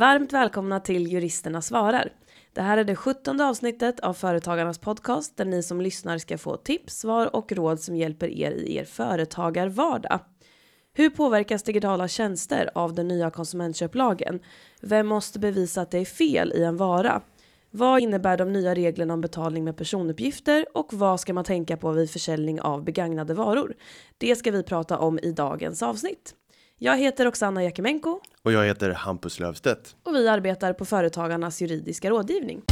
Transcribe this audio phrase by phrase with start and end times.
[0.00, 2.12] Varmt välkomna till Juristerna svarar.
[2.52, 6.56] Det här är det sjuttonde avsnittet av Företagarnas podcast där ni som lyssnar ska få
[6.56, 10.20] tips, svar och råd som hjälper er i er företagarvardag.
[10.92, 14.40] Hur påverkas digitala tjänster av den nya konsumentköplagen?
[14.80, 17.22] Vem måste bevisa att det är fel i en vara?
[17.70, 21.92] Vad innebär de nya reglerna om betalning med personuppgifter och vad ska man tänka på
[21.92, 23.74] vid försäljning av begagnade varor?
[24.18, 26.34] Det ska vi prata om i dagens avsnitt.
[26.82, 29.96] Jag heter Oksana Jakimenko Och jag heter Hampus Löfstedt.
[30.02, 32.62] och vi arbetar på Företagarnas juridiska rådgivning.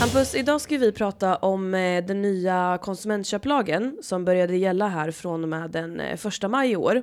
[0.00, 5.42] Hampus, idag ska vi prata om eh, den nya konsumentköplagen som började gälla här från
[5.42, 7.02] och med den eh, första maj i år.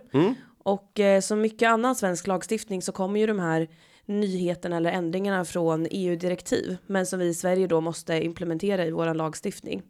[0.63, 3.67] Och eh, som mycket annan svensk lagstiftning så kommer ju de här
[4.05, 9.13] nyheterna eller ändringarna från EU-direktiv, men som vi i Sverige då måste implementera i vår
[9.13, 9.81] lagstiftning.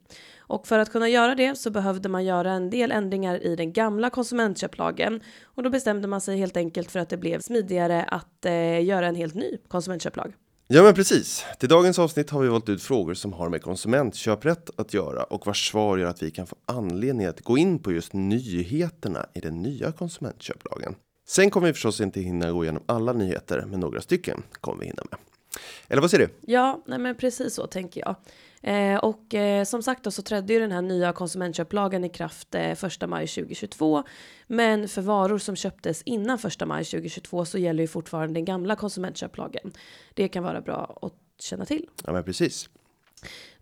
[0.47, 3.73] Och för att kunna göra det så behövde man göra en del ändringar i den
[3.73, 8.45] gamla konsumentköplagen och då bestämde man sig helt enkelt för att det blev smidigare att
[8.45, 10.33] eh, göra en helt ny konsumentköplag.
[10.67, 11.45] Ja, men precis.
[11.59, 15.45] Till dagens avsnitt har vi valt ut frågor som har med konsumentköprätt att göra och
[15.45, 19.39] vars svar gör att vi kan få anledning att gå in på just nyheterna i
[19.39, 20.95] den nya konsumentköplagen.
[21.25, 24.85] Sen kommer vi förstås inte hinna gå igenom alla nyheter, men några stycken kommer vi
[24.85, 25.19] hinna med.
[25.87, 26.51] Eller vad säger du?
[26.51, 28.15] Ja, nej men precis så tänker jag.
[28.61, 32.55] Eh, och eh, som sagt då så trädde ju den här nya konsumentköplagen i kraft
[32.55, 34.03] eh, 1 maj 2022.
[34.47, 38.75] Men för varor som köptes innan 1 maj 2022 så gäller ju fortfarande den gamla
[38.75, 39.73] konsumentköplagen.
[40.13, 41.85] Det kan vara bra att känna till.
[42.05, 42.69] Ja, men precis.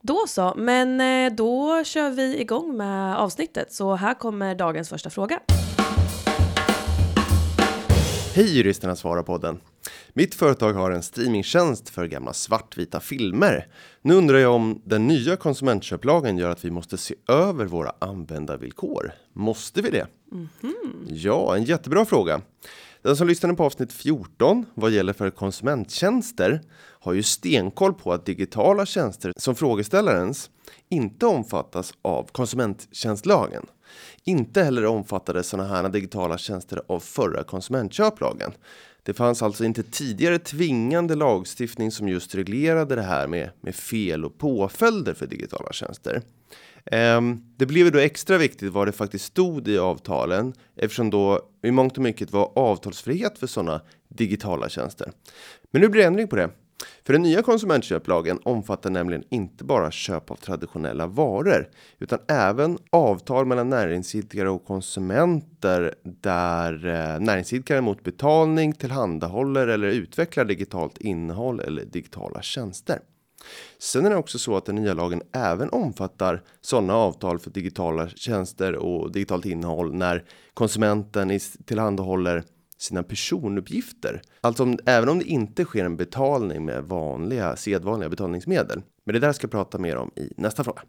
[0.01, 3.73] Då så, men eh, då kör vi igång med avsnittet.
[3.73, 5.39] Så här kommer dagens första fråga.
[8.35, 9.59] Hej juristerna svarar podden.
[10.13, 13.67] Mitt företag har en streamingtjänst för gamla svartvita filmer.
[14.01, 19.11] Nu undrar jag om den nya konsumentköplagen gör att vi måste se över våra användarvillkor.
[19.33, 20.07] Måste vi det?
[21.07, 22.41] Ja, en jättebra fråga.
[23.01, 26.61] Den som lyssnade på avsnitt 14 vad gäller för konsumenttjänster
[26.99, 30.49] har ju stenkoll på att digitala tjänster som frågeställarens
[30.89, 33.65] inte omfattas av konsumenttjänstlagen.
[34.23, 38.51] Inte heller omfattade sådana här digitala tjänster av förra konsumentköplagen.
[39.03, 44.25] Det fanns alltså inte tidigare tvingande lagstiftning som just reglerade det här med, med fel
[44.25, 46.21] och påföljder för digitala tjänster.
[46.85, 51.71] Ehm, det blev då extra viktigt vad det faktiskt stod i avtalen eftersom då i
[51.71, 55.11] mångt och mycket var avtalsfrihet för sådana digitala tjänster.
[55.71, 56.49] Men nu blir det ändring på det.
[57.05, 61.69] För den nya konsumentköplagen omfattar nämligen inte bara köp av traditionella varor
[61.99, 70.45] utan även avtal mellan näringsidkare och konsumenter där eh, näringsidkare mot betalning tillhandahåller eller utvecklar
[70.45, 72.99] digitalt innehåll eller digitala tjänster.
[73.79, 78.09] Sen är det också så att den nya lagen även omfattar sådana avtal för digitala
[78.09, 82.43] tjänster och digitalt innehåll när konsumenten tillhandahåller
[82.77, 84.21] sina personuppgifter.
[84.41, 88.81] Alltså om, även om det inte sker en betalning med vanliga sedvanliga betalningsmedel.
[89.05, 90.81] Men det där ska jag prata mer om i nästa fråga.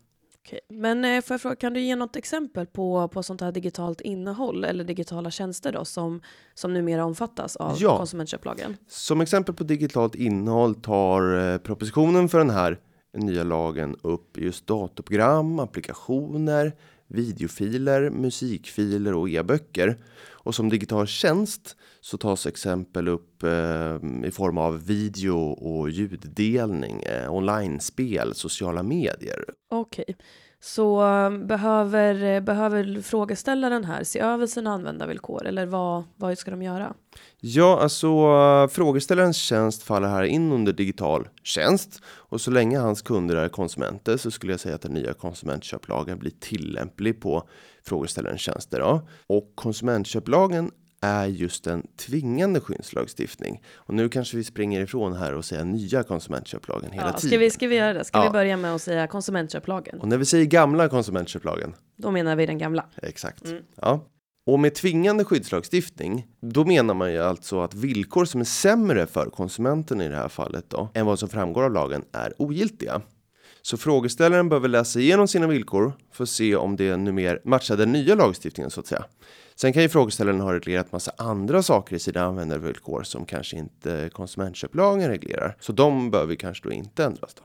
[0.47, 0.61] Okej.
[0.69, 4.01] Men eh, får jag fråga, kan du ge något exempel på, på sånt här digitalt
[4.01, 6.21] innehåll eller digitala tjänster då som,
[6.55, 7.97] som numera omfattas av Ja.
[7.97, 8.77] konsumentköplagen?
[8.89, 12.79] Som exempel på digitalt innehåll tar eh, propositionen för den här
[13.17, 16.73] nya lagen upp just datorprogram, applikationer,
[17.09, 19.99] videofiler, musikfiler och e-böcker.
[20.45, 27.03] Och som digital tjänst så tas exempel upp eh, i form av video och ljuddelning,
[27.03, 29.45] eh, online-spel, sociala medier.
[29.71, 30.17] Okej,
[30.65, 36.51] så um, behöver, eh, behöver frågeställaren här se över sina användarvillkor eller vad, vad ska
[36.51, 36.95] de göra?
[37.41, 38.09] Ja, alltså
[38.69, 44.17] frågeställarens tjänst faller här in under digital tjänst och så länge hans kunder är konsumenter
[44.17, 47.49] så skulle jag säga att den nya konsumentköplagen blir tillämplig på
[47.87, 48.81] frågeställarens tjänster.
[48.81, 49.09] Då.
[49.27, 50.71] Och konsumentköplagen
[51.05, 53.63] är just en tvingande skyddslagstiftning.
[53.75, 57.31] Och nu kanske vi springer ifrån här och säger nya konsumentköplagen hela Ja, tiden.
[57.31, 58.05] ska, vi, ska vi göra det?
[58.05, 58.25] Ska Ja.
[58.25, 60.01] vi börja med att säga konsumentköplagen?
[60.01, 62.87] Och när vi säger gamla konsumentköplagen Då menar vi den gamla.
[63.03, 63.43] Exakt.
[63.81, 64.05] Ja.
[64.47, 69.31] Och med tvingande skyddslagstiftning, då menar man ju alltså att villkor som är sämre för
[69.31, 73.03] konsumenten i det här fallet då, än vad som framgår av lagen är ogiltiga.
[73.67, 77.93] Så frågeställaren behöver läsa igenom sina villkor för att se om det numera matchar den
[77.93, 79.05] nya lagstiftningen så att säga.
[79.55, 84.11] Sen kan ju frågeställaren ha reglerat massa andra saker i sina användarvillkor som kanske inte
[84.13, 85.57] konsumentköplagen reglerar.
[85.61, 87.43] Så de behöver kanske då inte ändras då.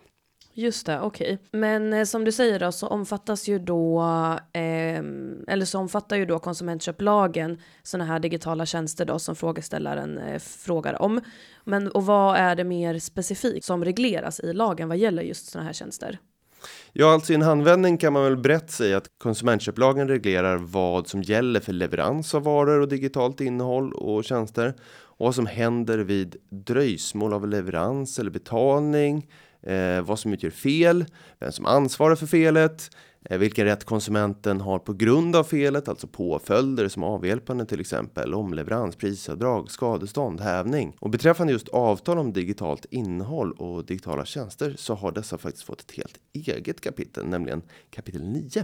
[0.54, 1.38] Just det, okej.
[1.51, 4.01] Men eh, som du säger då så omfattas ju då,
[4.54, 5.00] eh,
[5.48, 11.01] eller så omfattar ju då konsumentköplagen sådana här digitala tjänster då som frågeställaren eh, frågar
[11.01, 11.22] om.
[11.63, 15.66] Men och vad är det mer specifikt som regleras i lagen vad gäller just sådana
[15.66, 16.19] här tjänster?
[16.94, 21.22] Ja, alltså i en handvändning kan man väl brett säga att konsumentköplagen reglerar vad som
[21.22, 24.74] gäller för leverans av varor och digitalt innehåll och tjänster.
[24.92, 29.28] och vad som händer vid dröjsmål av leverans eller betalning,
[29.61, 31.06] eh, vad som utgör fel,
[31.39, 32.89] vem som ansvarar för felet,
[33.25, 38.33] eh, vilken rätt konsumenten har på grund av felet, alltså påföljder som avhjälpande till exempel,
[38.33, 40.95] omleverans, prisavdrag, skadestånd, hävning.
[41.00, 45.81] Och beträffande just avtal om digitalt innehåll och digitala tjänster så har dessa faktiskt fått
[45.81, 48.63] ett helt eget kapitel, nämligen kapitel 9.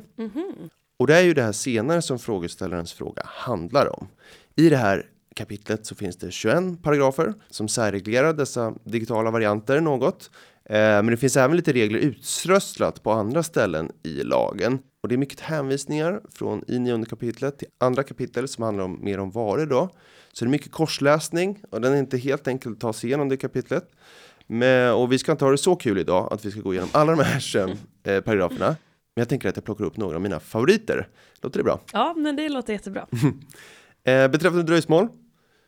[0.98, 4.08] Och det är ju det här senare som frågeställarens fråga handlar om.
[4.56, 10.32] I det här kapitlet så finns det 21 paragrafer som särreglerar dessa digitala varianter något.
[10.70, 14.80] Eh, men det finns även lite regler utströsslat på andra ställen i lagen.
[15.02, 19.00] Och det är mycket hänvisningar från i nionde kapitlet till andra kapitel som handlar om
[19.04, 19.90] mer om varor då.
[20.34, 23.30] Så det är mycket korsläsning och den är inte helt enkel att ta sig igenom
[23.30, 23.92] det kapitlet.
[24.48, 26.90] Men, och vi ska inte ha det så kul idag att vi ska gå igenom
[26.92, 27.70] alla de här 21
[28.04, 28.68] eh, paragraferna.
[29.16, 31.08] Men jag tänker att jag plockar upp några av mina favoriter.
[31.42, 31.80] Låter det bra?
[31.94, 33.08] Ja, men det låter jättebra.
[34.08, 35.08] Eh, beträffande dröjsmål.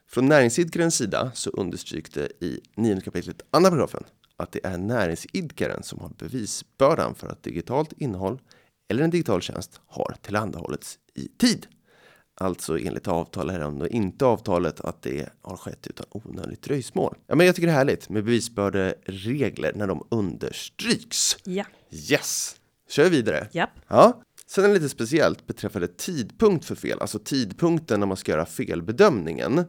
[0.09, 4.03] Från näringsidkarens sida så understryks det i 9 kapitlet andra paragrafen
[4.37, 8.39] att det är näringsidkaren som har bevisbördan för att digitalt innehåll
[8.89, 11.67] eller en digital tjänst har tillhandahållits i tid.
[12.39, 17.15] Alltså enligt avtal är det inte avtalet att det har skett utan onödigt dröjsmål.
[17.27, 21.37] Ja, men jag tycker det är härligt med bevisbörderegler när de understryks.
[21.43, 21.65] Ja.
[21.91, 22.55] Yes!
[22.89, 23.47] Kör vi vidare.
[23.51, 23.69] Japp.
[23.87, 24.21] Ja.
[24.47, 28.45] Sen är det lite speciellt beträffande tidpunkt för fel, alltså tidpunkten när man ska göra
[28.45, 29.65] felbedömningen.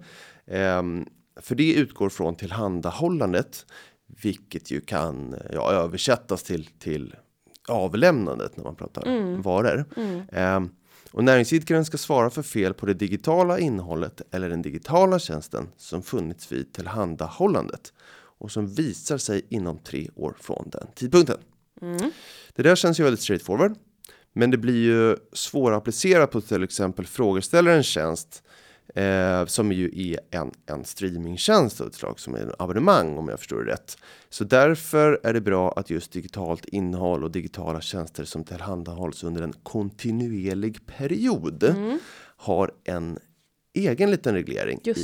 [0.47, 1.06] Ehm,
[1.41, 3.67] för det utgår från tillhandahållandet,
[4.22, 7.14] vilket ju kan ja, översättas till, till
[7.69, 9.84] avlämnandet när man pratar varor.
[10.32, 10.70] Ehm,
[11.10, 16.02] och näringsidkaren ska svara för fel på det digitala innehållet eller den digitala tjänsten som
[16.02, 17.93] funnits vid tillhandahållandet
[18.38, 21.38] och som visar sig inom tre år från den tidpunkten.
[22.55, 23.75] Det där känns ju väldigt straightforward.
[24.32, 28.43] Men det blir ju svårapplicerat på till exempel frågeställarens tjänst.
[28.94, 33.29] Eh, som ju är en, en streamingtjänst av ett slag som är en abonnemang om
[33.29, 33.99] jag förstår det rätt.
[34.29, 39.43] Så därför är det bra att just digitalt innehåll och digitala tjänster som tillhandahålls under
[39.43, 41.75] en kontinuerlig period
[42.37, 43.19] har en
[43.75, 44.94] egen liten reglering i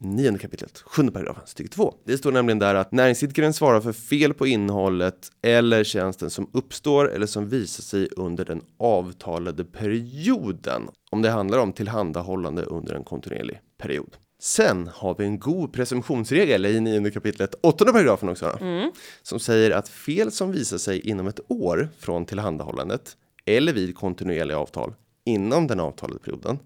[0.00, 1.94] Nionde kapitlet, sjunde paragrafen, stycke 2.
[2.04, 7.10] Det står nämligen där att näringsidkaren svarar för fel på innehållet eller tjänsten som uppstår
[7.10, 10.88] eller som visar sig under den avtalade perioden.
[11.10, 14.16] Om det handlar om tillhandahållande under en kontinuerlig period.
[14.40, 18.56] Sen har vi en god presumtionsregel i nionde kapitlet, åttonde paragrafen också.
[18.60, 18.92] Då,
[19.22, 23.16] Som säger att fel som visar sig inom ett år från tillhandahållandet
[23.46, 26.58] eller vid kontinuerliga avtal inom den avtalade perioden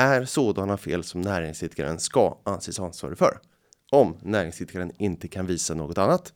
[0.00, 3.38] är sådana fel som näringsidkaren ska anses ansvarig för.
[3.90, 6.32] Om näringsidkaren inte kan visa något annat.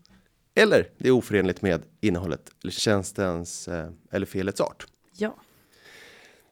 [0.54, 4.86] Eller det är oförenligt med innehållet eller tjänstens eh, eller felets art.
[5.16, 5.36] Ja.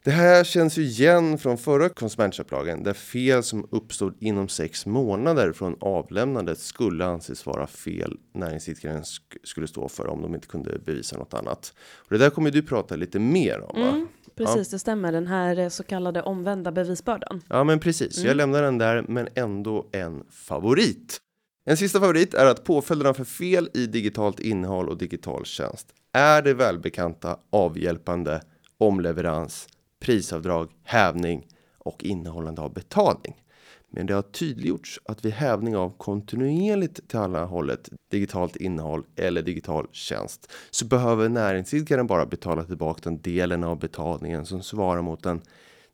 [0.04, 5.52] Det här känns ju igen från förra konsumentköplagen där fel som uppstod inom sex månader
[5.52, 10.78] från avlämnandet skulle anses vara fel näringsidkaren sk- skulle stå för om de inte kunde
[10.78, 11.74] bevisa något annat.
[11.98, 13.82] Och det där kommer du prata lite mer om?
[13.82, 15.12] Mm, precis, det stämmer.
[15.12, 17.42] Den här eh, så kallade omvända bevisbördan.
[17.48, 18.18] Ja, men precis.
[18.24, 21.18] Jag lämnar den där, men ändå en favorit.
[21.64, 26.42] En sista favorit är att påföljderna för fel i digitalt innehåll och digital tjänst är
[26.42, 28.42] det välbekanta avhjälpande,
[28.78, 29.68] omleverans,
[30.02, 31.46] prisavdrag, hävning
[31.78, 33.34] och innehållande av betalning.
[33.90, 40.52] Men det har tydliggjorts att vid hävning av kontinuerligt tillhandahållet digitalt innehåll eller digital tjänst
[40.70, 45.40] så behöver näringsidkaren bara betala tillbaka den delen av betalningen som svarar mot en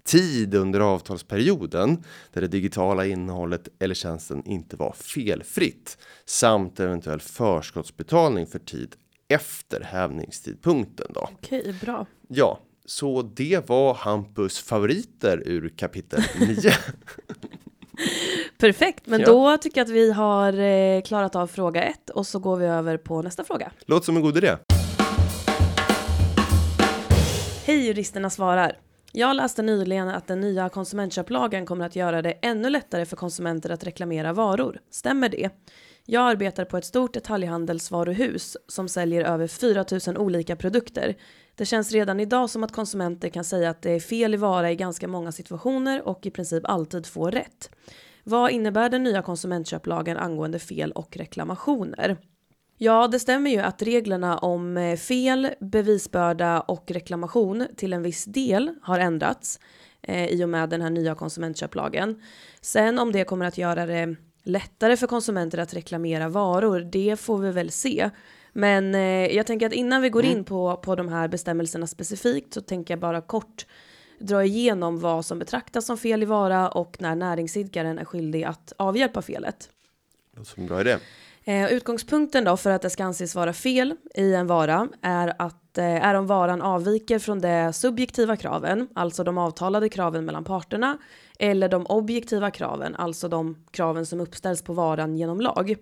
[0.04, 8.46] tid under avtalsperioden där det digitala innehållet eller tjänsten inte var felfritt samt eventuell förskottsbetalning
[8.46, 8.96] för tid
[9.28, 11.28] efter hävningstidpunkten då.
[11.32, 12.06] Okej, bra.
[12.28, 16.56] Ja, så det var Hampus favoriter ur kapitel 9.
[18.58, 19.26] Perfekt, men Ja.
[19.26, 22.66] då tycker jag att vi har eh, klarat av fråga ett och så går vi
[22.66, 23.70] över på nästa fråga.
[23.86, 24.56] Låter som en god idé.
[27.64, 28.78] Hej juristerna svarar.
[29.12, 33.70] Jag läste nyligen att den nya konsumentköplagen kommer att göra det ännu lättare för konsumenter
[33.70, 34.80] att reklamera varor.
[34.90, 35.50] Stämmer det?
[36.10, 41.16] Jag arbetar på ett stort detaljhandelsvaruhus som säljer över 4000 olika produkter.
[41.54, 44.70] Det känns redan idag som att konsumenter kan säga att det är fel i vara
[44.70, 47.70] i ganska många situationer och i princip alltid få rätt.
[48.24, 52.16] Vad innebär den nya konsumentköplagen angående fel och reklamationer?
[52.78, 58.24] Ja, det stämmer ju att reglerna om eh, fel, bevisbörda och reklamation till en viss
[58.24, 59.60] del har ändrats
[60.02, 62.22] eh, i och med den här nya konsumentköplagen.
[62.60, 64.16] Sen om det kommer att göra det
[64.48, 68.10] lättare för konsumenter att reklamera varor, det får vi väl se.
[68.52, 72.54] Men eh, jag tänker att innan vi går in på, på de här bestämmelserna specifikt
[72.54, 73.66] så tänker jag bara kort
[74.18, 78.72] dra igenom vad som betraktas som fel i vara och när näringsidkaren är skyldig att
[78.76, 79.70] avhjälpa felet.
[80.42, 80.96] Som en bra idé.
[81.48, 85.78] Eh, utgångspunkten då för att det ska anses vara fel i en vara är att
[85.78, 90.98] eh, är om varan avviker från de subjektiva kraven, alltså de avtalade kraven mellan parterna,
[91.38, 95.76] eller de objektiva kraven, alltså de kraven som uppställs på varan genom lag.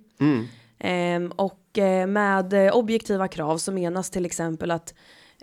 [0.79, 4.95] Eh, och eh, med eh, objektiva krav så menas till exempel att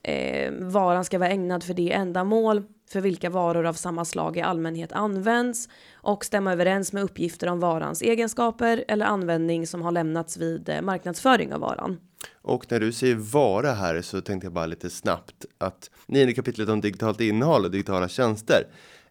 [0.04, 4.42] eh, varan ska vara ägnad för det ändamål för vilka varor av samma slag i
[4.42, 10.38] allmänhet används och stämma överens med uppgifter om varans egenskaper eller användning som har lämnats
[10.38, 12.00] vid eh, marknadsföring av varan.
[12.42, 16.70] Och när du säger vara här så tänkte jag bara lite snabbt att nionde kapitlet
[16.70, 18.68] om digitalt innehåll och digitala tjänster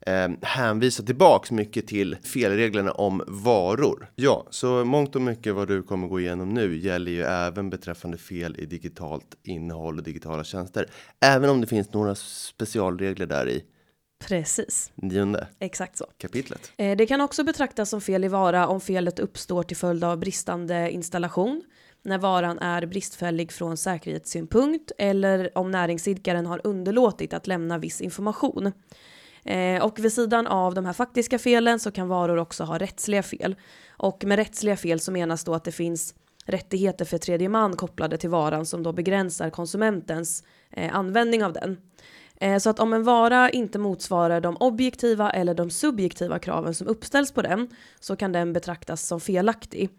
[0.07, 4.11] eh, hänvisar tillbaks mycket till felreglerna om varor.
[4.15, 8.19] Ja, så mångt och mycket vad du kommer gå igenom nu gäller ju även beträffande
[8.19, 10.87] fel i digitalt innehåll och digitala tjänster.
[11.21, 13.65] Även om det finns några specialregler där i
[14.29, 16.07] Precis, nionde exakt så.
[16.19, 16.73] kapitlet.
[16.77, 20.19] Eh, Det kan också betraktas som fel i vara om felet uppstår till följd av
[20.19, 21.63] bristande installation,
[22.05, 28.73] när varan är bristfällig från säkerhetssynpunkt eller om näringsidkaren har underlåtit att lämna viss information.
[29.45, 33.23] Eh, Och vid sidan av de här faktiska felen så kan varor också ha rättsliga
[33.23, 33.57] fel.
[33.91, 36.15] Och med rättsliga fel så menas då att det finns
[36.47, 41.77] rättigheter för tredje man kopplade till varan som då begränsar konsumentens eh, användning av den.
[42.41, 46.87] Eh, Så att om en vara inte motsvarar de objektiva eller de subjektiva kraven som
[46.87, 47.69] uppställs på den
[48.01, 49.91] så kan den betraktas som felaktig.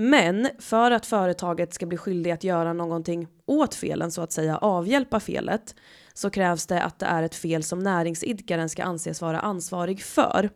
[0.00, 4.58] Men för att företaget ska bli skyldig att göra någonting åt felen, så att säga
[4.58, 5.74] avhjälpa felet,
[6.14, 10.50] så krävs det att det är ett fel som näringsidkaren ska anses vara ansvarig för.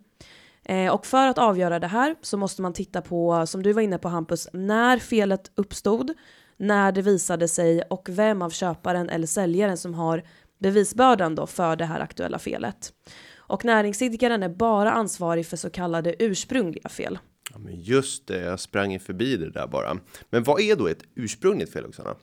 [0.65, 3.83] Eh, och för att avgöra det här så måste man titta på, som du var
[3.83, 6.13] inne på Hampus, när felet uppstod,
[6.57, 10.23] när det visade sig och vem av köparen eller säljaren som har
[10.59, 12.93] bevisbördan då för det här aktuella felet.
[13.37, 17.19] Och näringsidkaren är bara ansvarig för så kallade ursprungliga fel.
[17.53, 19.99] Ja, men just det, jag sprang förbi det där bara.
[20.31, 22.17] Men vad är då ett ursprungligt fel Oksana?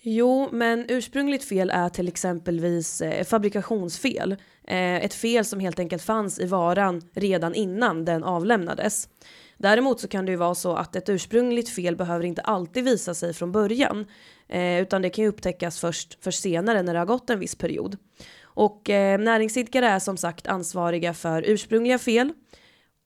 [0.00, 4.32] Jo, men ursprungligt fel är till exempelvis eh, fabrikationsfel.
[4.64, 9.08] Eh, ett fel som helt enkelt fanns i varan redan innan den avlämnades.
[9.56, 13.14] Däremot så kan det ju vara så att ett ursprungligt fel behöver inte alltid visa
[13.14, 14.06] sig från början,
[14.48, 17.54] eh, utan det kan ju upptäckas först, för senare när det har gått en viss
[17.54, 17.96] period.
[18.42, 22.32] Och eh, näringsidkare är som sagt ansvariga för ursprungliga fel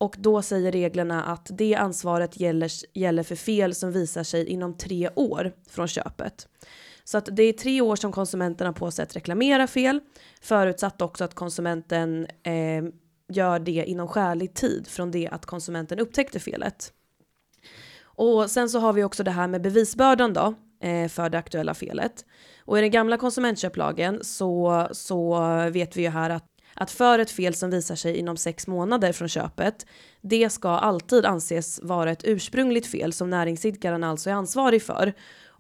[0.02, 4.76] och då säger reglerna att det ansvaret gäller, gäller för fel som visar sig inom
[4.76, 6.48] tre år från köpet.
[7.04, 10.00] Så att det är tre år som konsumenten har på sig att reklamera fel,
[10.40, 12.84] förutsatt också att konsumenten eh,
[13.28, 16.92] gör det inom skälig tid från det att konsumenten upptäckte felet.
[18.02, 21.74] Och sen så har vi också det här med bevisbördan då eh, för det aktuella
[21.74, 22.24] felet.
[22.64, 25.38] Och i den gamla konsumentköplagen så, så
[25.72, 26.51] vet vi ju här att
[26.82, 29.86] att för ett fel som visar sig inom sex månader från köpet,
[30.20, 35.12] det ska alltid anses vara ett ursprungligt fel som näringsidkaren alltså är ansvarig för,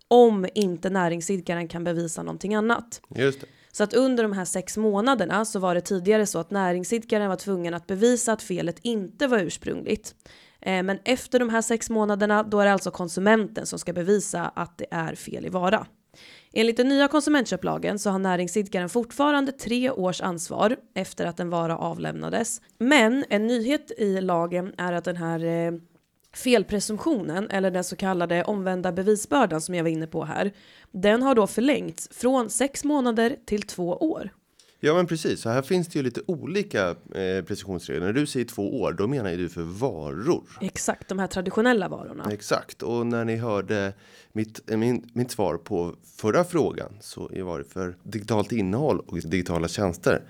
[0.08, 3.00] om inte näringsidkaren kan bevisa någonting annat.
[3.14, 3.46] Just det.
[3.72, 7.36] Så att under de här sex månaderna så var det tidigare så att näringsidkaren var
[7.36, 10.14] tvungen att bevisa att felet inte var ursprungligt.
[10.60, 14.48] Eh, Men efter de här sex månaderna då är det alltså konsumenten som ska bevisa
[14.54, 15.86] att det är fel i vara.
[16.52, 21.78] Enligt den nya konsumentköplagen så har näringsidkaren fortfarande tre års ansvar efter att en vara
[21.78, 22.60] avlämnades.
[22.78, 25.72] Men en nyhet i lagen är att den här eh,
[26.34, 30.52] felpresumtionen, eller den så kallade omvända bevisbördan som jag var inne på här,
[30.90, 34.30] den har då förlängts från sex månader till två år.
[34.84, 35.40] Ja, men precis.
[35.40, 38.06] Så här finns det ju lite olika eh, precisionsregler.
[38.06, 40.44] När du säger två år, då menar ju du för varor.
[40.60, 42.28] Exakt, de här traditionella varorna.
[42.32, 42.82] Exakt.
[42.82, 43.92] Och när ni hörde
[44.32, 49.18] mitt, eh, min, mitt svar på förra frågan så var det för digitalt innehåll och
[49.18, 50.22] digitala tjänster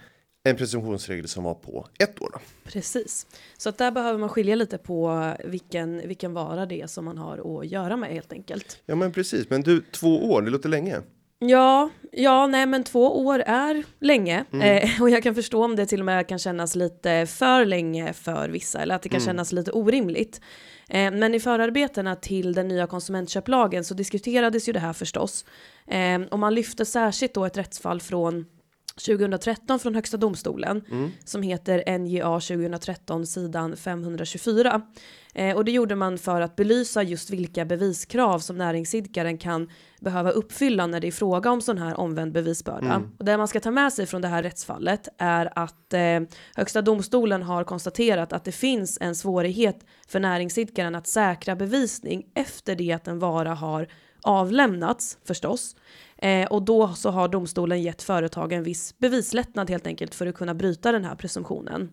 [0.45, 2.31] en presumtionsregel som var på ett år.
[2.33, 2.39] Då.
[2.65, 3.27] Precis.
[3.57, 7.19] Så att där behöver man skilja lite på vilken, vilken vara det är som man
[7.19, 8.83] har att göra med helt enkelt.
[8.87, 9.51] Ja, men precis.
[9.51, 11.01] Men du, två år, det låter länge.
[11.45, 14.45] Ja, ja, nej men två år är länge.
[14.63, 18.13] Eh, och jag kan förstå om det till och med kan kännas lite för länge
[18.13, 20.41] för vissa eller att det kan kännas lite orimligt.
[20.89, 25.45] Eh, men i förarbetena till den nya konsumentköplagen så diskuterades ju det här förstås.
[25.87, 28.47] Eh, och man lyfte särskilt då ett rättsfall från
[28.95, 30.85] 2013 från Högsta domstolen
[31.25, 34.83] som heter NJA 2013 sidan 524.
[35.35, 39.71] Eh, och det gjorde man för att belysa just vilka beviskrav som näringsidkaren kan
[40.01, 43.03] behöva uppfylla när det är fråga om sån här omvänd bevisbörda.
[43.19, 46.21] Och det man ska ta med sig från det här rättsfallet är att eh,
[46.57, 52.77] Högsta domstolen har konstaterat att det finns en svårighet för näringsidkaren att säkra bevisning efter
[52.77, 53.89] det att en vara har
[54.23, 55.77] avlämnats förstås.
[56.23, 60.55] Eh, och då så har domstolen gett företagen viss bevislättnad helt enkelt för att kunna
[60.55, 61.91] bryta den här presumtionen.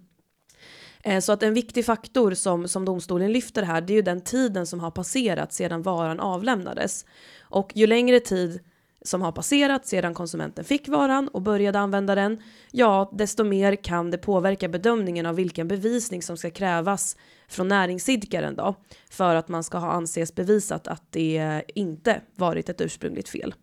[1.04, 4.22] Eh, så att en viktig faktor som, som domstolen lyfter här, det är ju den
[4.22, 7.06] tiden som har passerat sedan varan avlämnades.
[7.42, 8.60] Och ju längre tid
[9.02, 14.12] som har passerat sedan konsumenten fick varan och började använda den, ja, desto mer kan
[14.12, 17.18] det påverka bedömningen av vilken bevisning som ska krävas
[17.48, 18.76] från näringsidkaren då,
[19.10, 23.54] för att man ska ha anses bevisat att det inte varit ett ursprungligt fel.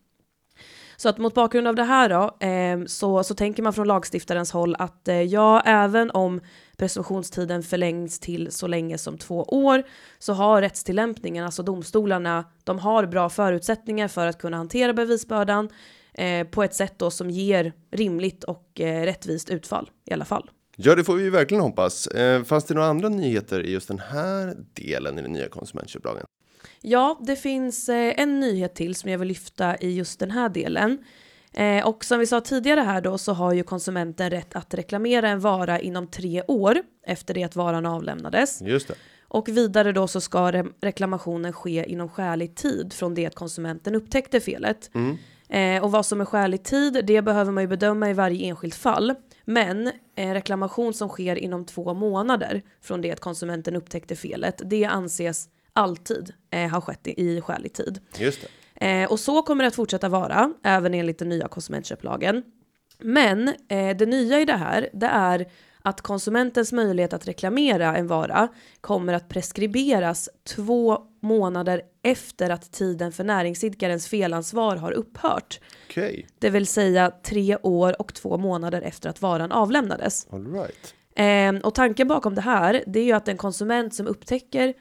[0.97, 4.53] Så att mot bakgrund av det här då, eh, så, så tänker man från lagstiftarens
[4.53, 6.41] håll att eh, ja, även om
[6.76, 9.83] presumtionstiden förlängs till så länge som två år
[10.19, 15.69] så har rättstillämpningen, alltså domstolarna, de har bra förutsättningar för att kunna hantera bevisbördan
[16.15, 20.50] eh, på ett sätt då som ger rimligt och eh, rättvist utfall i alla fall.
[20.76, 22.07] Ja, det får vi ju verkligen hoppas.
[22.07, 26.26] Eh, fanns det några andra nyheter i just den här delen i den nya konsumentköplagen?
[26.81, 30.49] Ja, det finns eh, en nyhet till som jag vill lyfta i just den här
[30.49, 30.99] delen.
[31.53, 35.29] Eh, och som vi sa tidigare här då så har ju konsumenten rätt att reklamera
[35.29, 38.63] en vara inom tre år efter det att varan avlämnades.
[38.63, 38.95] Just det.
[39.29, 43.95] Och vidare då så ska re reklamationen ske inom skälig tid från det att konsumenten
[43.95, 44.91] upptäckte felet.
[44.95, 45.17] Mm.
[45.49, 48.75] Eh, och vad som är skälig tid, det behöver man ju bedöma i varje enskilt
[48.75, 49.15] fall.
[49.45, 54.85] Men en reklamation som sker inom två månader från det att konsumenten upptäckte felet, det
[54.85, 58.00] anses alltid eh, ha skett i, i skälig tid.
[58.18, 59.02] Just det.
[59.02, 62.42] Eh, och så kommer det att fortsätta vara, även enligt den nya konsumentköplagen.
[62.99, 65.47] Men eh, det nya i det här, det är
[65.83, 68.49] att konsumentens möjlighet att reklamera en vara
[68.80, 75.61] kommer att preskriberas två månader efter att tiden för näringsidkarens felansvar har upphört.
[75.90, 80.26] Okej, Det vill säga tre år och två månader efter att varan avlämnades.
[80.30, 80.95] all right.
[81.16, 84.75] Eh, och tanken bakom det här, det är ju att en konsument som upptäcker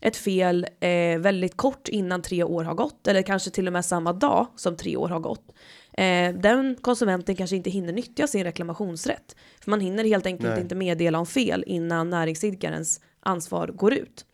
[0.00, 3.84] ett fel eh, väldigt kort innan tre år har gått, eller kanske till och med
[3.84, 5.54] samma dag som tre år har gått,
[5.92, 9.36] eh, den konsumenten kanske inte hinner nyttja sin reklamationsrätt.
[9.60, 10.60] För man hinner helt enkelt Nej.
[10.60, 14.24] inte meddela om fel innan näringsidkarens ansvar går ut.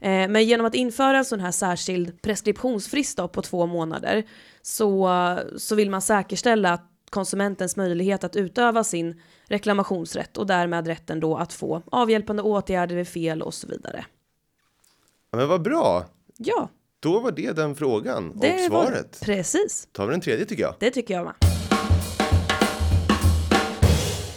[0.00, 4.24] Eh, men genom att införa en sån här särskild preskriptionsfrist på två månader
[4.62, 5.10] så,
[5.56, 11.36] så vill man säkerställa att konsumentens möjlighet att utöva sin reklamationsrätt och därmed rätten då
[11.36, 14.04] att få avhjälpande åtgärder vid fel och så vidare.
[15.34, 16.04] Ja, men vad bra.
[16.38, 16.68] Ja,
[17.00, 19.20] Då var det den frågan och det var svaret.
[19.22, 20.74] Precis, Tar vi den tredje tycker jag.
[20.80, 21.34] det tycker jag med.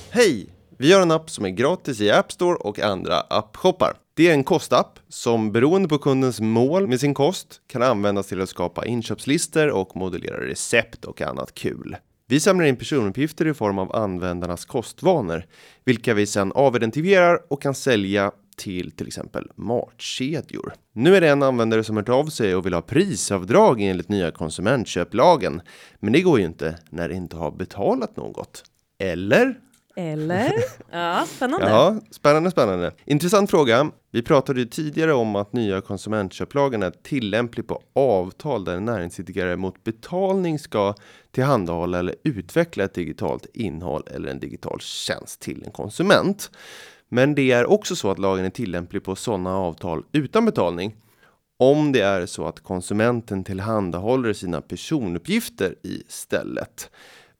[0.09, 0.49] Hej!
[0.77, 3.97] Vi har en app som är gratis i App Store och andra appshoppar.
[4.13, 8.41] Det är en kostapp som beroende på kundens mål med sin kost kan användas till
[8.41, 11.95] att skapa inköpslistor och modellera recept och annat kul.
[12.27, 15.45] Vi samlar in personuppgifter i form av användarnas kostvanor,
[15.85, 20.73] vilka vi sedan avidentifierar och kan sälja till till exempel matkedjor.
[20.93, 24.31] Nu är det en användare som hört av sig och vill ha prisavdrag enligt nya
[24.31, 25.61] konsumentköplagen.
[25.99, 28.63] Men det går ju inte när det inte har betalat något.
[28.99, 29.59] Eller?
[29.95, 30.53] Eller?
[30.91, 31.69] Ja, spännande.
[31.69, 32.91] Ja, spännande, spännande.
[33.05, 33.91] Intressant fråga.
[34.11, 39.57] Vi pratade ju tidigare om att nya konsumentköplagen är tillämplig på avtal där en näringsidkare
[39.57, 40.95] mot betalning ska
[41.31, 46.51] tillhandahålla eller utveckla ett digitalt innehåll eller en digital tjänst till en konsument.
[47.09, 50.95] Men det är också så att lagen är tillämplig på sådana avtal utan betalning.
[51.59, 56.89] Om det är så att konsumenten tillhandahåller sina personuppgifter istället.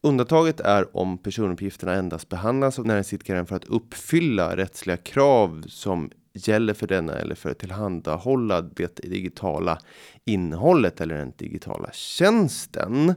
[0.00, 6.74] Undantaget är om personuppgifterna endast behandlas av näringsidkaren för att uppfylla rättsliga krav som gäller
[6.74, 9.78] för denna eller för att tillhandahålla det digitala
[10.24, 13.14] innehållet eller den digitala tjänsten.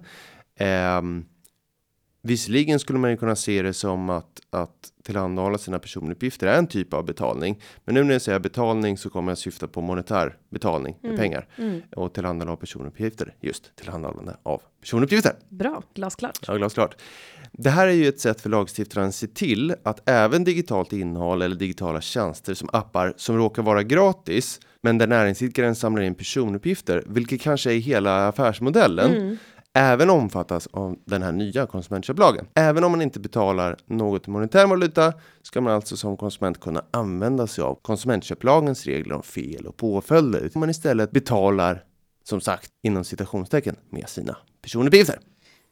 [0.55, 1.25] Ehm,
[2.21, 6.67] Visserligen skulle man ju kunna se det som att, att tillhandahålla sina personuppgifter är en
[6.67, 7.61] typ av betalning.
[7.85, 11.47] Men nu när jag säger betalning så kommer jag syfta på monetär betalning med pengar.
[11.57, 11.81] Mm.
[11.95, 13.35] Och tillhandahålla personuppgifter.
[13.39, 15.33] Just tillhandahållande av personuppgifter.
[15.49, 16.39] Bra, glasklart.
[16.47, 16.95] Ja, glasklart.
[17.51, 21.41] Det här är ju ett sätt för lagstiftaren att se till att även digitalt innehåll
[21.41, 27.03] eller digitala tjänster som appar som råkar vara gratis, men där näringsidkaren samlar in personuppgifter,
[27.07, 29.37] vilket kanske är hela affärsmodellen, Mm
[29.73, 32.45] även omfattas av den här nya konsumentköplagen.
[32.53, 36.85] Även om man inte betalar något i monetär valuta ska man alltså som konsument kunna
[36.91, 40.51] använda sig av konsumentköplagens regler om fel och påföljder.
[40.53, 41.83] Om man istället betalar,
[42.23, 45.19] som sagt, inom citationstecken med sina personuppgifter.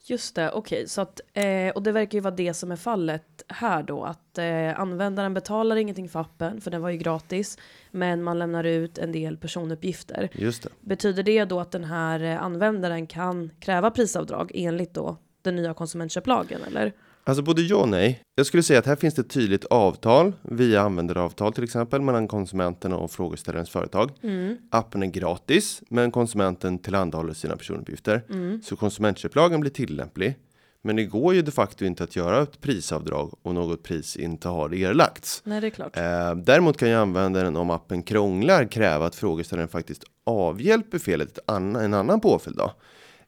[0.05, 3.43] Just det, okej, så att, eh, och det verkar ju vara det som är fallet
[3.47, 7.57] här då, att eh, användaren betalar ingenting för appen, för den var ju gratis,
[7.91, 10.29] men man lämnar ut en del personuppgifter.
[10.33, 10.69] Just det.
[10.81, 15.73] Betyder det då att den här eh, användaren kan kräva prisavdrag enligt då den nya
[15.73, 16.93] konsumentköplagen eller?
[17.29, 18.21] Alltså både ja och nej.
[18.35, 22.27] Jag skulle säga att här finns det ett tydligt avtal via användaravtal till exempel mellan
[22.27, 24.11] konsumenten och frågeställarens företag.
[24.23, 24.57] Mm.
[24.71, 28.23] Appen är gratis, men konsumenten tillhandahåller sina personuppgifter.
[28.29, 28.61] Mm.
[28.61, 30.35] Så konsumentköplagen blir tillämplig.
[30.81, 34.47] Men det går ju de facto inte att göra ett prisavdrag om något pris inte
[34.47, 35.41] har erlagts.
[35.45, 35.97] Nej, det är klart.
[35.97, 41.93] Eh, däremot kan ju användaren om appen krånglar kräva att frågeställaren faktiskt avhjälper felet en
[41.93, 42.57] annan påföljd.
[42.57, 42.73] Då.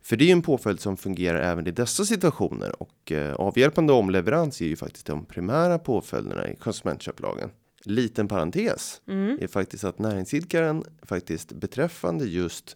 [0.01, 4.61] För det är en påföljd som fungerar även i dessa situationer och eh, avhjälpande omleverans
[4.61, 7.49] är ju faktiskt de primära påföljderna i konsumentköplagen.
[7.85, 9.37] Liten parentes Mm.
[9.41, 12.75] är faktiskt att näringsidkaren faktiskt beträffande just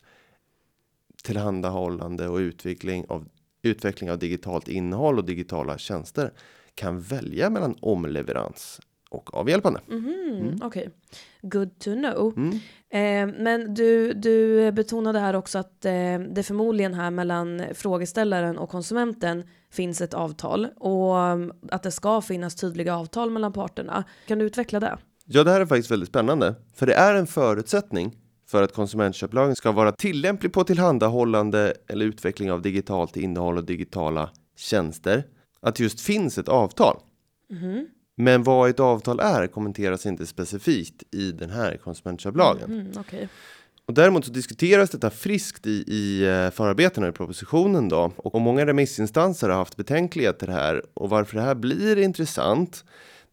[1.24, 3.28] tillhandahållande och utveckling av
[3.62, 6.32] utveckling av digitalt innehåll och digitala tjänster
[6.76, 9.80] kan välja mellan omleverans och avhjälpande.
[9.88, 10.90] Mhm, Okej,
[11.42, 12.34] good to know.
[12.38, 12.60] Mm.
[12.96, 18.70] Eh, men du, du betonade här också att eh, det förmodligen här mellan frågeställaren och
[18.70, 24.04] konsumenten finns ett avtal och um, att det ska finnas tydliga avtal mellan parterna.
[24.28, 24.98] Kan du utveckla det?
[25.26, 28.16] Ja, det här är faktiskt väldigt spännande, för det är en förutsättning
[28.48, 34.30] för att konsumentköplagen ska vara tillämplig på tillhandahållande eller utveckling av digitalt innehåll och digitala
[34.58, 35.24] tjänster.
[35.62, 36.98] Att just finns ett avtal.
[37.50, 37.88] Mhm.
[38.16, 42.72] Men vad ett avtal är kommenteras inte specifikt i den här konsumentköplagen.
[42.72, 43.30] Mm, Okej.
[43.88, 48.12] Och däremot så diskuteras detta friskt i, i eh, förarbetena i propositionen då.
[48.18, 50.84] Och många remissinstanser har haft betänkligheter här.
[50.94, 52.86] Och varför det här blir intressant,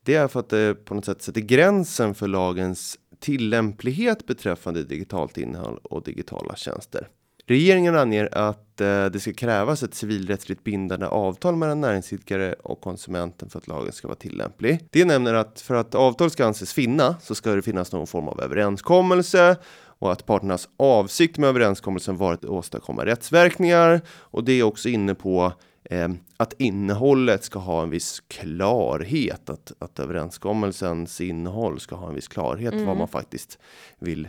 [0.05, 5.39] det är för att det på något sätt sätter gränsen för lagens tillämplighet beträffande digitalt
[5.39, 7.09] innehåll och digitala tjänster.
[7.47, 13.51] Regeringen anger att eh, det ska krävas ett civilrättsligt bindande avtal mellan näringsidkare och konsumenten
[13.51, 14.89] för att lagen ska vara tillämplig.
[14.91, 18.29] Det nämner att för att avtal ska anses finna så ska det finnas någon form
[18.29, 19.57] av överenskommelse
[20.03, 24.01] och att parternas avsikt med överenskommelsen varit att åstadkomma rättsverkningar.
[24.09, 25.53] Och det är också inne på
[25.85, 32.15] eh, att innehållet ska ha en viss klarhet, att, att överenskommelsens innehåll ska ha en
[32.15, 33.59] viss klarhet vad man faktiskt
[33.99, 34.29] vill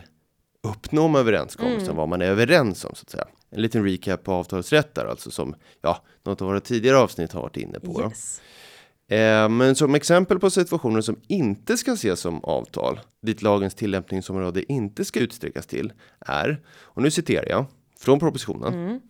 [0.64, 3.26] uppnå med överenskommelsen, vad man är överens om så att säga.
[3.50, 7.42] En liten recap på avtalsrätt där alltså som ja, något av våra tidigare avsnitt har
[7.42, 8.02] varit inne på.
[8.02, 8.40] Yes.
[9.08, 14.72] Eh, men som exempel på situationer som inte ska ses som avtal, dit lagens tillämpningsområde
[14.72, 17.64] inte ska utsträckas till, är, och nu citerar jag
[17.98, 19.00] från propositionen.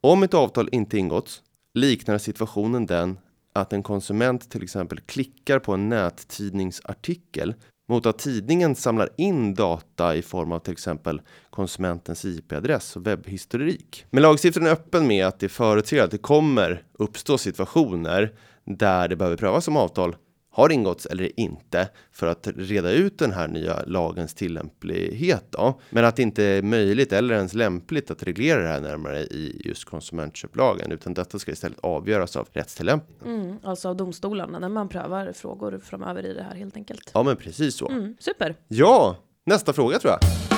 [0.00, 1.42] Om ett avtal inte ingåtts
[1.74, 3.18] liknar situationen den
[3.52, 7.54] att en konsument till exempel klickar på en nättidningsartikel
[7.88, 11.20] mot att tidningen samlar in data i form av till exempel
[11.50, 14.06] konsumentens IP-adress och webbhistorik.
[14.10, 18.32] Men lagstiftaren är öppen med att det förutser att det kommer uppstå situationer
[18.64, 20.16] där det behöver prövas om avtal
[20.54, 25.44] har ingåtts eller inte för att reda ut den här nya lagens tillämplighet.
[25.50, 25.80] Då.
[25.90, 29.62] Men att det inte är möjligt eller ens lämpligt att reglera det här närmare i
[29.64, 33.40] just konsumentköplagen utan detta ska istället avgöras av rättstillämpningen.
[33.40, 37.10] Mm, alltså av domstolarna när man prövar frågor framöver i det här helt enkelt.
[37.14, 37.88] Ja, men precis så.
[37.88, 38.54] Mm, super.
[38.68, 40.53] Ja, nästa fråga tror jag.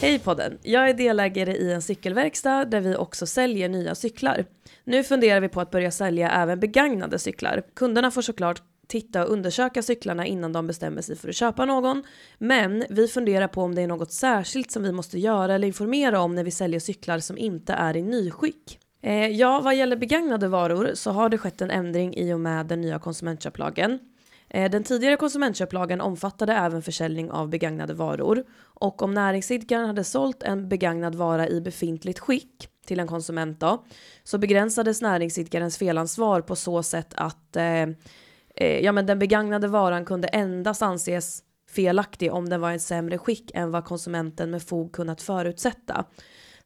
[0.00, 0.58] Hej podden!
[0.62, 4.44] Jag är delägare i en cykelverkstad där vi också säljer nya cyklar.
[4.84, 7.62] Nu funderar vi på att börja sälja även begagnade cyklar.
[7.74, 12.02] Kunderna får såklart titta och undersöka cyklarna innan de bestämmer sig för att köpa någon.
[12.38, 16.20] Men vi funderar på om det är något särskilt som vi måste göra eller informera
[16.20, 18.78] om när vi säljer cyklar som inte är i nyskick.
[19.02, 22.66] Eh, ja, vad gäller begagnade varor så har det skett en ändring i och med
[22.66, 23.98] den nya konsumentköplagen.
[24.50, 30.42] Eh, den tidigare konsumentköplagen omfattade även försäljning av begagnade varor och om näringsidkaren hade sålt
[30.42, 33.84] en begagnad vara i befintligt skick till en konsument då,
[34.24, 37.82] så begränsades näringsidkarens felansvar på så sätt att eh,
[38.54, 43.18] eh ja, men den begagnade varan kunde endast anses felaktig om den var i sämre
[43.18, 46.04] skick än vad konsumenten med fog kunnat förutsätta.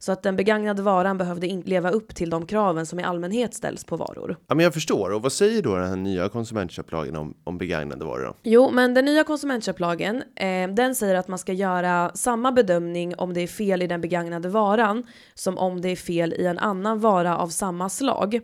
[0.03, 3.83] Så att den begagnade varan behövde leva upp till de kraven som i allmänhet ställs
[3.83, 4.37] på varor.
[4.47, 5.11] Ja, men jag förstår.
[5.11, 8.25] Och vad säger då den här nya konsumentköplagen om, om begagnade varor?
[8.25, 8.35] Då?
[8.43, 13.33] Jo, men den nya konsumentköplagen, eh, den säger att man ska göra samma bedömning om
[13.33, 16.99] det är fel i den begagnade varan som om det är fel i en annan
[16.99, 18.39] vara av samma slag.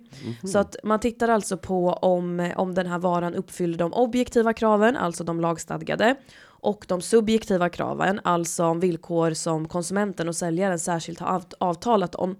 [0.51, 4.95] Så att man tittar alltså på om, om den här varan uppfyller de objektiva kraven,
[4.95, 6.15] alltså de lagstadgade,
[6.61, 12.35] och de subjektiva kraven, alltså om villkor som konsumenten och säljaren särskilt har avtalat om.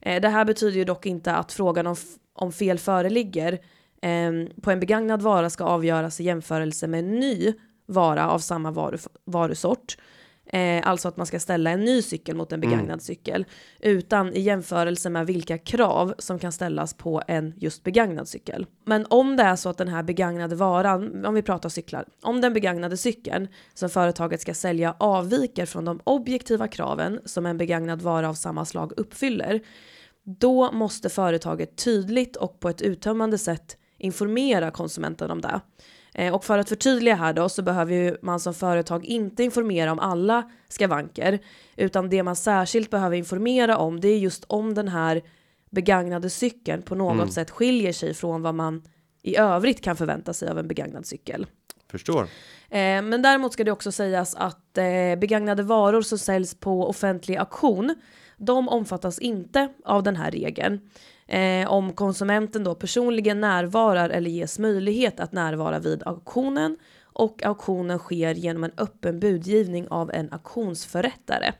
[0.00, 1.96] Eh, det här betyder ju dock inte att frågan om,
[2.34, 3.58] om fel föreligger
[4.02, 7.52] ehm, på en begagnad vara ska avgöras i jämförelse med en ny
[7.86, 9.96] vara av samma varu, varusort.
[10.54, 13.46] Eh, alltså att man ska ställa en ny cykel mot en begagnad cykel.
[13.80, 18.66] Utan i jämförelse med vilka krav som kan ställas på en just begagnad cykel.
[18.84, 22.40] Men om det är så att den här begagnade varan, om vi pratar cyklar, om
[22.40, 28.02] den begagnade cykeln som företaget ska sälja avviker från de objektiva kraven som en begagnad
[28.02, 29.60] vara av samma slag uppfyller,
[30.24, 35.60] då måste företaget tydligt och på ett uttömmande sätt informera konsumenten om det.
[36.14, 39.98] Eh, och för att förtydliga här då så behöver man som företag inte informera om
[39.98, 41.38] alla skavanker,
[41.76, 45.22] utan det man särskilt behöver informera om det är just om den här
[45.70, 47.28] begagnade cykeln på något Mm.
[47.28, 48.82] sätt skiljer sig från vad man
[49.22, 51.46] i övrigt kan förvänta sig av en begagnad cykel.
[51.90, 52.22] Förstår.
[52.68, 54.84] Eh, men däremot ska det också sägas att eh,
[55.18, 57.94] begagnade varor som säljs på offentlig auktion,
[58.36, 60.80] de omfattas inte av den här regeln.
[61.32, 67.98] Eh, om konsumenten då personligen närvarar eller ges möjlighet att närvara vid auktionen och auktionen
[67.98, 71.52] sker genom en öppen budgivning av en auktionsförrättare.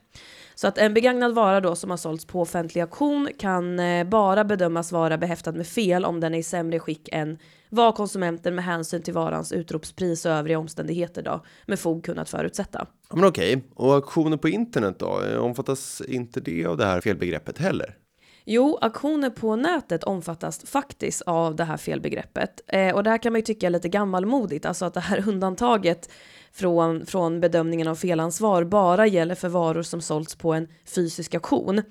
[0.54, 4.44] Så att en begagnad vara då som har sålts på offentlig auktion kan eh, bara
[4.44, 8.64] bedömas vara behäftad med fel om den är i sämre skick än vad konsumenten med
[8.64, 12.86] hänsyn till varans utropspris och övriga omständigheter då med fog kunnat förutsätta.
[13.08, 15.22] Ja, men okej, och auktioner på internet då?
[15.22, 17.96] Eh, omfattas inte det av det här felbegreppet heller?
[18.44, 22.60] Jo, auktioner på nätet omfattas faktiskt av det här felbegreppet.
[22.66, 25.24] Eh, och det här kan man ju tycka är lite gammalmodigt, alltså att det här
[25.28, 26.10] undantaget
[26.52, 31.82] från, från bedömningen av felansvar bara gäller för varor som sålts på en fysisk auktion.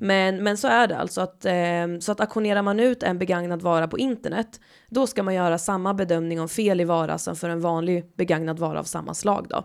[0.00, 3.62] Men, men så är det alltså att, eh, så att auktionerar man ut en begagnad
[3.62, 7.48] vara på internet, då ska man göra samma bedömning om fel i vara som för
[7.48, 9.64] en vanlig begagnad vara av samma slag då.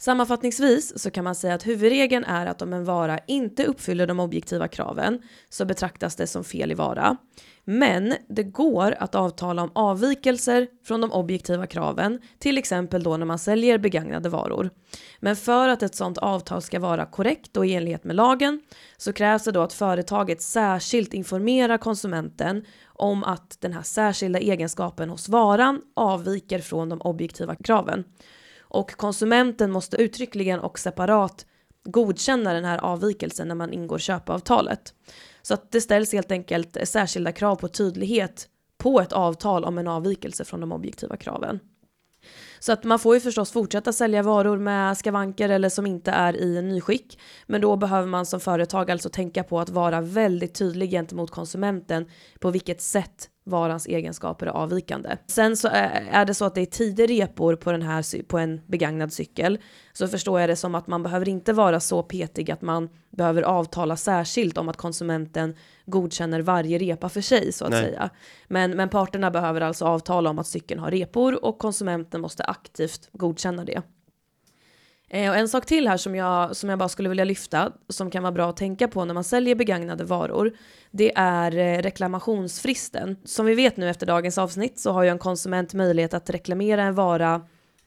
[0.00, 4.20] Sammanfattningsvis så kan man säga att huvudregeln är att om en vara inte uppfyller de
[4.20, 7.16] objektiva kraven så betraktas det som fel i vara.
[7.64, 13.26] Men det går att avtala om avvikelser från de objektiva kraven, till exempel då när
[13.26, 14.70] man säljer begagnade varor.
[15.18, 18.60] Men för att ett sådant avtal ska vara korrekt och i enlighet med lagen
[18.96, 25.10] så krävs det då att företaget särskilt informerar konsumenten om att den här särskilda egenskapen
[25.10, 28.04] hos varan avviker från de objektiva kraven.
[28.70, 31.46] Och konsumenten måste uttryckligen och separat
[31.84, 34.94] godkänna den här avvikelsen när man ingår köpavtalet
[35.42, 39.88] Så att det ställs helt enkelt särskilda krav på tydlighet på ett avtal om en
[39.88, 41.60] avvikelse från de objektiva kraven.
[42.58, 46.36] Så att man får ju förstås fortsätta sälja varor med skavanker eller som inte är
[46.36, 47.18] i nyskick.
[47.46, 52.06] Men då behöver man som företag alltså tänka på att vara väldigt tydlig gentemot konsumenten
[52.40, 55.16] på vilket sätt varans egenskaper är avvikande.
[55.26, 58.60] Sen så är det så att det är tio repor på, den här, på en
[58.66, 59.58] begagnad cykel
[59.92, 63.42] så förstår jag det som att man behöver inte vara så petig att man behöver
[63.42, 65.54] avtala särskilt om att konsumenten
[65.86, 67.84] godkänner varje repa för sig så att Nej.
[67.84, 68.10] säga.
[68.48, 73.08] Men, men parterna behöver alltså avtala om att cykeln har repor och konsumenten måste aktivt
[73.12, 73.82] godkänna det.
[75.12, 78.10] Eh, och en sak till här som jag, som jag bara skulle vilja lyfta, som
[78.10, 80.52] kan vara bra att tänka på när man säljer begagnade varor,
[80.90, 83.16] det är eh, reklamationsfristen.
[83.24, 86.82] Som vi vet nu efter dagens avsnitt så har ju en konsument möjlighet att reklamera
[86.82, 87.34] en vara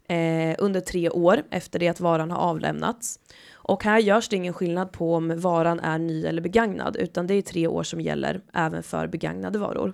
[0.08, 3.20] eh, under tre år efter det att varan har avlämnats.
[3.54, 7.34] Och här görs det ingen skillnad på om varan är ny eller begagnad, utan det
[7.34, 9.94] är tre år som gäller även för begagnade varor.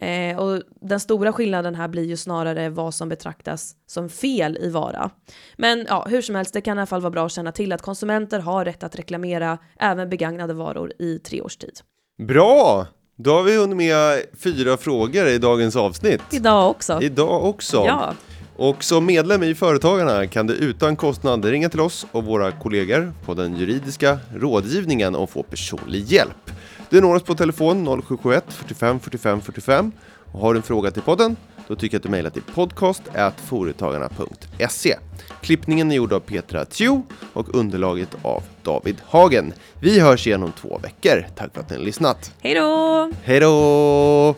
[0.00, 4.70] Eh, och den stora skillnaden här blir ju snarare vad som betraktas som fel i
[4.70, 5.10] vara.
[5.56, 7.72] Men ja, hur som helst, det kan i alla fall vara bra att känna till
[7.72, 11.80] att konsumenter har rätt att reklamera även begagnade varor i tre års tid.
[12.22, 12.86] Bra!
[13.16, 16.22] Då har vi hunnit med fyra frågor i dagens avsnitt.
[16.30, 17.02] Idag också.
[17.02, 17.76] Idag också.
[17.86, 18.14] Ja,
[18.56, 23.12] Och som medlem i Företagarna kan du utan kostnad ringa till oss och våra kollegor
[23.24, 26.50] på den juridiska rådgivningen och få personlig hjälp.
[26.90, 29.92] Du når oss på telefon 0771 45 45 45
[30.32, 31.36] och har du en fråga till podden
[31.68, 34.96] då tycker jag att du mejlar till podcast.foretagarna.se.
[35.40, 39.52] Klippningen är gjord av Petra Tjo och underlaget av David Hagen.
[39.80, 41.26] Vi hörs igen om två veckor.
[41.36, 42.34] Tack för att ni har lyssnat.
[42.40, 43.12] hej då!
[43.22, 44.34] Hej då!